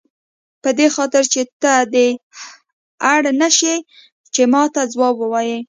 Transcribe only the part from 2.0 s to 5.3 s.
ته اړ نه شې چې ماته ځواب